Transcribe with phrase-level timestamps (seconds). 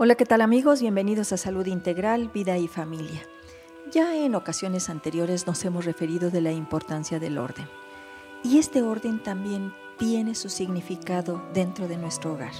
[0.00, 0.80] Hola, ¿qué tal amigos?
[0.80, 3.20] Bienvenidos a Salud Integral, Vida y Familia.
[3.90, 7.66] Ya en ocasiones anteriores nos hemos referido de la importancia del orden.
[8.44, 12.52] Y este orden también tiene su significado dentro de nuestro hogar.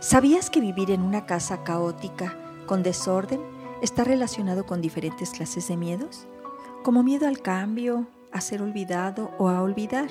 [0.00, 2.36] ¿Sabías que vivir en una casa caótica,
[2.66, 3.40] con desorden,
[3.80, 6.28] está relacionado con diferentes clases de miedos?
[6.82, 10.10] Como miedo al cambio, a ser olvidado o a olvidar,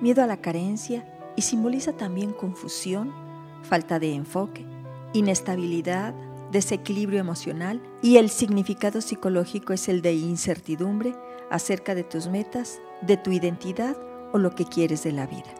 [0.00, 1.06] miedo a la carencia
[1.36, 3.14] y simboliza también confusión,
[3.62, 4.66] falta de enfoque,
[5.12, 6.14] inestabilidad,
[6.50, 11.14] desequilibrio emocional y el significado psicológico es el de incertidumbre
[11.50, 13.96] acerca de tus metas, de tu identidad
[14.32, 15.54] o lo que quieres de la vida.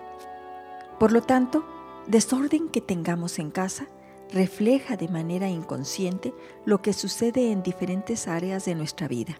[0.98, 1.64] Por lo tanto,
[2.06, 3.86] desorden que tengamos en casa
[4.32, 6.34] refleja de manera inconsciente
[6.64, 9.38] lo que sucede en diferentes áreas de nuestra vida,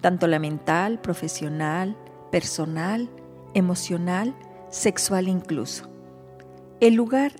[0.00, 1.96] tanto la mental, profesional,
[2.30, 3.08] personal,
[3.54, 4.34] emocional,
[4.70, 5.88] sexual incluso.
[6.80, 7.32] El lugar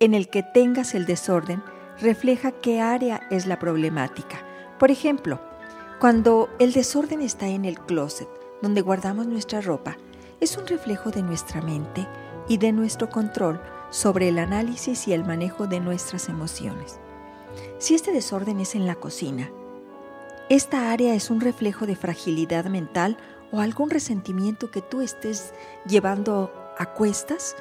[0.00, 1.62] en el que tengas el desorden
[2.00, 4.38] refleja qué área es la problemática.
[4.78, 5.40] Por ejemplo,
[6.00, 8.28] cuando el desorden está en el closet,
[8.62, 9.98] donde guardamos nuestra ropa,
[10.40, 12.08] es un reflejo de nuestra mente
[12.48, 16.98] y de nuestro control sobre el análisis y el manejo de nuestras emociones.
[17.78, 19.50] Si este desorden es en la cocina,
[20.48, 23.18] esta área es un reflejo de fragilidad mental
[23.52, 25.52] o algún resentimiento que tú estés
[25.86, 27.54] llevando a cuestas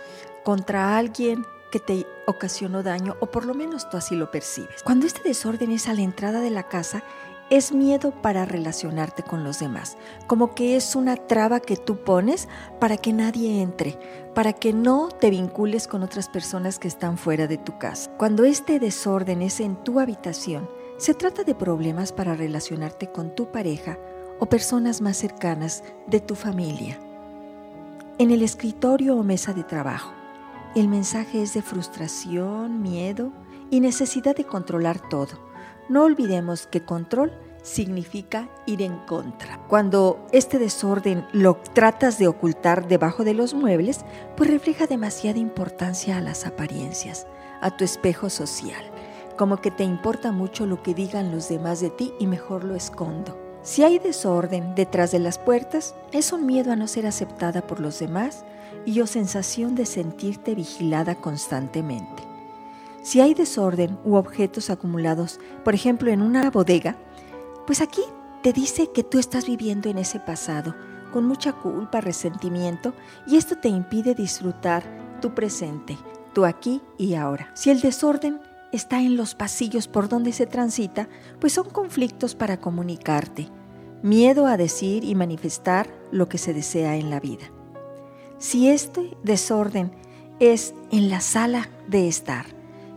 [0.44, 4.84] contra alguien que te ocasionó daño o por lo menos tú así lo percibes.
[4.84, 7.04] Cuando este desorden es a la entrada de la casa,
[7.50, 9.98] es miedo para relacionarte con los demás,
[10.28, 12.48] como que es una traba que tú pones
[12.80, 13.98] para que nadie entre,
[14.36, 18.12] para que no te vincules con otras personas que están fuera de tu casa.
[18.18, 23.52] Cuando este desorden es en tu habitación, se trata de problemas para relacionarte con tu
[23.52, 23.98] pareja
[24.40, 27.00] o personas más cercanas de tu familia.
[28.20, 30.14] En el escritorio o mesa de trabajo,
[30.76, 33.32] el mensaje es de frustración, miedo
[33.72, 35.50] y necesidad de controlar todo.
[35.90, 37.32] No olvidemos que control
[37.64, 39.60] significa ir en contra.
[39.68, 44.06] Cuando este desorden lo tratas de ocultar debajo de los muebles,
[44.38, 47.28] pues refleja demasiada importancia a las apariencias,
[47.62, 48.84] a tu espejo social,
[49.38, 52.76] como que te importa mucho lo que digan los demás de ti y mejor lo
[52.76, 53.38] escondo.
[53.62, 57.80] Si hay desorden detrás de las puertas, es un miedo a no ser aceptada por
[57.80, 58.46] los demás
[58.86, 62.24] y o sensación de sentirte vigilada constantemente.
[63.02, 66.98] Si hay desorden u objetos acumulados, por ejemplo en una bodega,
[67.66, 68.02] pues aquí
[68.44, 70.76] te dice que tú estás viviendo en ese pasado,
[71.12, 72.94] con mucha culpa, resentimiento,
[73.28, 74.84] y esto te impide disfrutar
[75.22, 75.98] tu presente,
[76.34, 77.52] tu aquí y ahora.
[77.56, 78.40] Si el desorden
[78.72, 81.10] está en los pasillos por donde se transita,
[81.40, 83.50] pues son conflictos para comunicarte,
[84.04, 87.52] miedo a decir y manifestar lo que se desea en la vida.
[88.40, 89.92] Si este desorden
[90.40, 92.46] es en la sala de estar,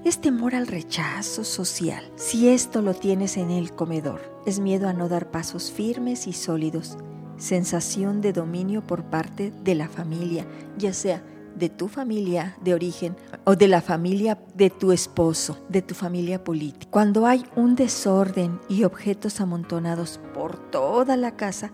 [0.05, 2.13] es temor al rechazo social.
[2.15, 6.33] Si esto lo tienes en el comedor, es miedo a no dar pasos firmes y
[6.33, 6.97] sólidos,
[7.39, 10.47] sensación de dominio por parte de la familia,
[10.79, 11.25] ya sea
[11.57, 16.45] de tu familia de origen o de la familia de tu esposo, de tu familia
[16.45, 16.87] política.
[16.89, 21.73] Cuando hay un desorden y objetos amontonados por toda la casa,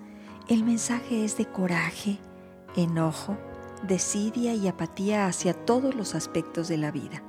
[0.49, 2.19] el mensaje es de coraje,
[2.75, 3.37] enojo,
[3.87, 7.23] desidia y apatía hacia todos los aspectos de la vida.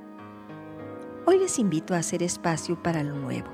[1.26, 3.48] Hoy les invito a hacer espacio para lo nuevo.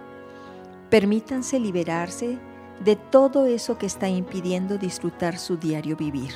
[0.91, 2.39] Permítanse liberarse
[2.85, 6.33] de todo eso que está impidiendo disfrutar su diario vivir,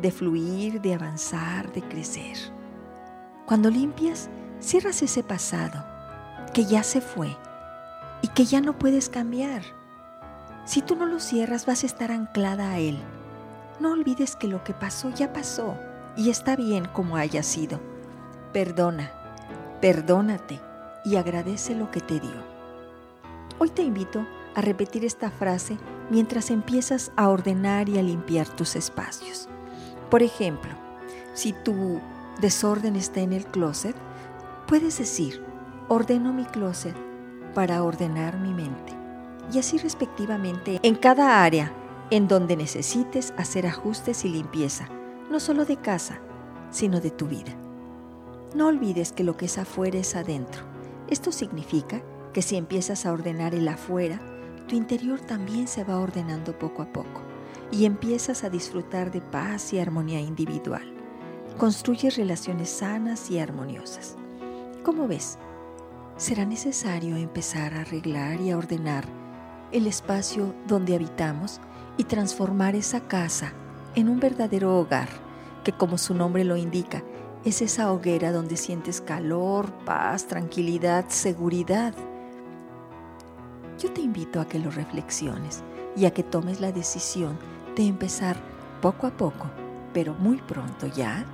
[0.00, 2.36] de fluir, de avanzar, de crecer.
[3.46, 4.28] Cuando limpias,
[4.60, 5.84] cierras ese pasado
[6.52, 7.36] que ya se fue
[8.22, 9.62] y que ya no puedes cambiar.
[10.64, 12.98] Si tú no lo cierras, vas a estar anclada a él
[13.80, 15.76] no olvides que lo que pasó ya pasó
[16.16, 17.80] y está bien como haya sido.
[18.52, 19.12] Perdona,
[19.80, 20.60] perdónate
[21.04, 22.56] y agradece lo que te dio.
[23.58, 25.76] Hoy te invito a repetir esta frase
[26.10, 29.48] mientras empiezas a ordenar y a limpiar tus espacios.
[30.10, 30.70] Por ejemplo,
[31.34, 32.00] si tu
[32.40, 33.96] desorden está en el closet,
[34.66, 35.42] puedes decir,
[35.88, 36.96] ordeno mi closet
[37.54, 38.94] para ordenar mi mente.
[39.52, 41.72] Y así respectivamente en cada área
[42.10, 44.88] en donde necesites hacer ajustes y limpieza,
[45.30, 46.20] no solo de casa,
[46.70, 47.52] sino de tu vida.
[48.54, 50.62] No olvides que lo que es afuera es adentro.
[51.08, 54.20] Esto significa que si empiezas a ordenar el afuera,
[54.68, 57.22] tu interior también se va ordenando poco a poco
[57.70, 60.92] y empiezas a disfrutar de paz y armonía individual.
[61.58, 64.16] Construyes relaciones sanas y armoniosas.
[64.82, 65.38] ¿Cómo ves?
[66.16, 69.04] Será necesario empezar a arreglar y a ordenar
[69.72, 71.60] el espacio donde habitamos
[71.96, 73.52] y transformar esa casa
[73.94, 75.08] en un verdadero hogar
[75.64, 77.02] que, como su nombre lo indica,
[77.44, 81.94] es esa hoguera donde sientes calor, paz, tranquilidad, seguridad.
[83.78, 85.62] Yo te invito a que lo reflexiones
[85.96, 87.38] y a que tomes la decisión
[87.76, 88.36] de empezar
[88.82, 89.50] poco a poco,
[89.92, 91.24] pero muy pronto ya,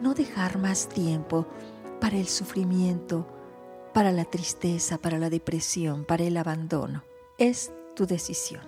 [0.00, 1.46] no dejar más tiempo
[2.00, 3.26] para el sufrimiento,
[3.92, 7.02] para la tristeza, para la depresión, para el abandono.
[7.38, 8.62] Es tu decisión.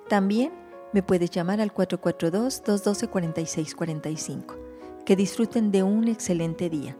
[0.09, 0.53] También
[0.93, 4.57] me puedes llamar al 442-212-4645.
[5.05, 6.97] Que disfruten de un excelente día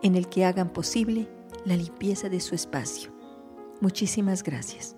[0.00, 1.26] en el que hagan posible
[1.64, 3.10] la limpieza de su espacio.
[3.80, 4.94] Muchísimas gracias.